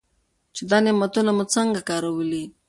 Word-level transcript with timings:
چې 0.55 0.61
دا 0.69 0.77
نعمتونه 0.85 1.31
مو 1.37 1.45
څنګه 1.55 1.79
کارولي. 1.89 2.43